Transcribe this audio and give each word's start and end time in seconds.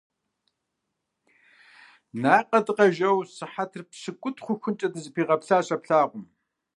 Накъэдыкъэ 2.21 2.87
жоу 2.95 3.17
сыхьэтыр 3.35 3.81
пщыкӏут 3.89 4.37
хъухункӏэ 4.43 4.87
дызэпигъэплъащ 4.93 5.67
а 5.75 5.77
плъагъум. 5.83 6.25